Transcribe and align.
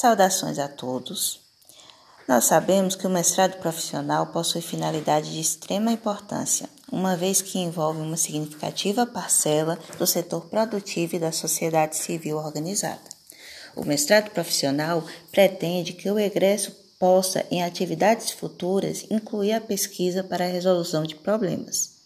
Saudações 0.00 0.58
a 0.58 0.66
todos. 0.66 1.42
Nós 2.26 2.44
sabemos 2.44 2.96
que 2.96 3.06
o 3.06 3.10
mestrado 3.10 3.58
profissional 3.58 4.28
possui 4.28 4.62
finalidade 4.62 5.30
de 5.30 5.38
extrema 5.38 5.92
importância, 5.92 6.70
uma 6.90 7.18
vez 7.18 7.42
que 7.42 7.58
envolve 7.58 8.00
uma 8.00 8.16
significativa 8.16 9.04
parcela 9.04 9.78
do 9.98 10.06
setor 10.06 10.46
produtivo 10.46 11.16
e 11.16 11.18
da 11.18 11.30
sociedade 11.30 11.96
civil 11.96 12.38
organizada. 12.38 13.02
O 13.76 13.84
mestrado 13.84 14.30
profissional 14.30 15.04
pretende 15.30 15.92
que 15.92 16.10
o 16.10 16.18
egresso 16.18 16.74
possa, 16.98 17.44
em 17.50 17.62
atividades 17.62 18.30
futuras, 18.30 19.04
incluir 19.10 19.52
a 19.52 19.60
pesquisa 19.60 20.24
para 20.24 20.46
a 20.46 20.50
resolução 20.50 21.02
de 21.04 21.14
problemas. 21.14 21.99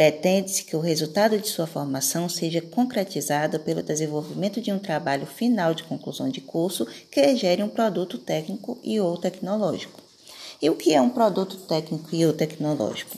Pretende-se 0.00 0.64
que 0.64 0.74
o 0.74 0.80
resultado 0.80 1.38
de 1.38 1.46
sua 1.46 1.66
formação 1.66 2.26
seja 2.26 2.62
concretizado 2.62 3.60
pelo 3.60 3.82
desenvolvimento 3.82 4.58
de 4.58 4.72
um 4.72 4.78
trabalho 4.78 5.26
final 5.26 5.74
de 5.74 5.82
conclusão 5.82 6.30
de 6.30 6.40
curso 6.40 6.86
que 7.10 7.36
gere 7.36 7.62
um 7.62 7.68
produto 7.68 8.16
técnico 8.16 8.78
e 8.82 8.98
ou 8.98 9.18
tecnológico. 9.18 10.00
E 10.62 10.70
o 10.70 10.74
que 10.74 10.94
é 10.94 11.02
um 11.02 11.10
produto 11.10 11.58
técnico 11.58 12.08
e 12.14 12.24
ou 12.24 12.32
tecnológico? 12.32 13.14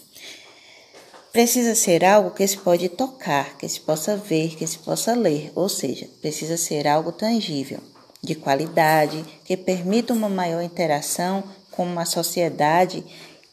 Precisa 1.32 1.76
ser 1.76 2.04
algo 2.04 2.32
que 2.32 2.44
se 2.44 2.56
pode 2.56 2.88
tocar, 2.88 3.56
que 3.58 3.68
se 3.68 3.78
possa 3.78 4.16
ver, 4.16 4.56
que 4.56 4.66
se 4.66 4.78
possa 4.78 5.14
ler, 5.14 5.52
ou 5.54 5.68
seja, 5.68 6.08
precisa 6.20 6.56
ser 6.56 6.88
algo 6.88 7.12
tangível, 7.12 7.78
de 8.20 8.34
qualidade, 8.34 9.24
que 9.44 9.56
permita 9.56 10.12
uma 10.12 10.28
maior 10.28 10.60
interação 10.60 11.44
com 11.70 11.84
uma 11.84 12.04
sociedade 12.04 13.04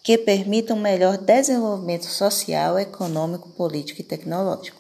que 0.03 0.17
permita 0.17 0.73
um 0.73 0.80
melhor 0.80 1.17
desenvolvimento 1.17 2.05
social, 2.05 2.80
econômico, 2.80 3.49
político 3.49 4.02
e 4.02 4.03
tecnológico. 4.03 4.80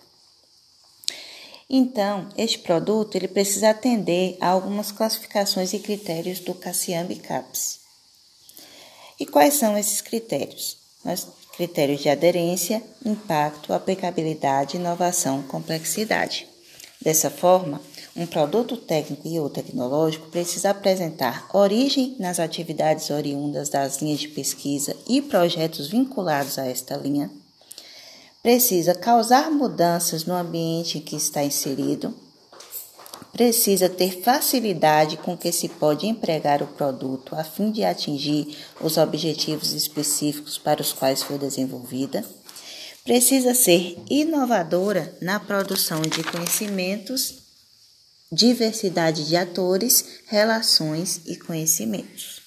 Então, 1.69 2.29
este 2.35 2.59
produto 2.59 3.15
ele 3.15 3.27
precisa 3.27 3.69
atender 3.69 4.37
a 4.41 4.47
algumas 4.47 4.91
classificações 4.91 5.71
e 5.71 5.79
critérios 5.79 6.39
do 6.39 6.55
Cassiambi 6.55 7.15
CAPES. 7.15 7.79
E 9.19 9.25
quais 9.25 9.53
são 9.53 9.77
esses 9.77 10.01
critérios? 10.01 10.77
Nós, 11.05 11.27
critérios 11.55 12.01
de 12.01 12.09
aderência, 12.09 12.81
impacto, 13.05 13.73
aplicabilidade, 13.73 14.77
inovação, 14.77 15.43
complexidade. 15.43 16.47
Dessa 17.01 17.29
forma, 17.29 17.79
um 18.15 18.25
produto 18.25 18.75
técnico 18.75 19.27
e 19.27 19.39
ou 19.39 19.49
tecnológico 19.49 20.27
precisa 20.27 20.71
apresentar 20.71 21.47
origem 21.53 22.15
nas 22.19 22.39
atividades 22.39 23.09
oriundas 23.09 23.69
das 23.69 24.01
linhas 24.01 24.19
de 24.19 24.27
pesquisa 24.29 24.95
e 25.07 25.21
projetos 25.21 25.87
vinculados 25.87 26.57
a 26.57 26.65
esta 26.65 26.97
linha, 26.97 27.29
precisa 28.41 28.95
causar 28.95 29.51
mudanças 29.51 30.25
no 30.25 30.33
ambiente 30.33 30.97
em 30.97 31.01
que 31.01 31.15
está 31.15 31.43
inserido, 31.43 32.13
precisa 33.31 33.87
ter 33.87 34.21
facilidade 34.23 35.17
com 35.17 35.37
que 35.37 35.51
se 35.51 35.69
pode 35.69 36.07
empregar 36.07 36.63
o 36.63 36.67
produto 36.67 37.35
a 37.35 37.43
fim 37.43 37.71
de 37.71 37.83
atingir 37.83 38.57
os 38.81 38.97
objetivos 38.97 39.71
específicos 39.71 40.57
para 40.57 40.81
os 40.81 40.91
quais 40.91 41.21
foi 41.21 41.37
desenvolvida, 41.37 42.25
precisa 43.03 43.53
ser 43.53 43.97
inovadora 44.09 45.15
na 45.21 45.39
produção 45.39 46.01
de 46.01 46.23
conhecimentos 46.23 47.48
diversidade 48.31 49.27
de 49.27 49.35
atores, 49.35 50.21
relações 50.27 51.21
e 51.25 51.35
conhecimentos. 51.35 52.38